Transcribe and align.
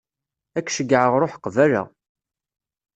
Ad 0.57 0.63
k-ceyyɛeɣ 0.65 1.13
ruḥ 1.21 1.33
qbala. 1.43 1.81